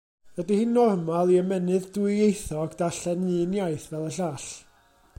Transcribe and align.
Ydy 0.43 0.55
hi'n 0.59 0.71
normal 0.77 1.33
i 1.33 1.37
ymennydd 1.41 1.85
dwyieithog 1.99 2.75
darllen 2.83 3.31
un 3.45 3.57
iaith 3.59 3.89
fel 3.93 4.09
y 4.09 4.13
llall? 4.19 4.53